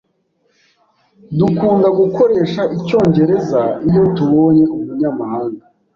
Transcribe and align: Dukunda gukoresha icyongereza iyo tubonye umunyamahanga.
Dukunda 1.37 1.87
gukoresha 1.99 2.61
icyongereza 2.77 3.61
iyo 3.87 4.03
tubonye 4.15 4.63
umunyamahanga. 4.75 5.63